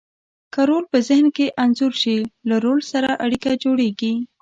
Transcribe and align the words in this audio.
که 0.53 0.61
رول 0.69 0.83
په 0.91 0.99
ذهن 1.07 1.27
کې 1.35 1.45
انځور 1.63 1.93
شي، 2.01 2.17
له 2.49 2.55
رول 2.65 2.79
سره 2.91 3.09
اړیکه 3.25 3.51
جوړیږي. 3.63 4.13